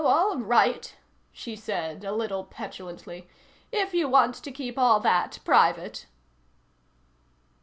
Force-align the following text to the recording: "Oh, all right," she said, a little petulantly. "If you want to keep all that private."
"Oh, 0.03 0.07
all 0.07 0.37
right," 0.39 0.95
she 1.31 1.55
said, 1.55 2.03
a 2.03 2.11
little 2.11 2.43
petulantly. 2.43 3.29
"If 3.71 3.93
you 3.93 4.09
want 4.09 4.33
to 4.33 4.51
keep 4.51 4.79
all 4.79 4.99
that 5.01 5.37
private." 5.45 6.07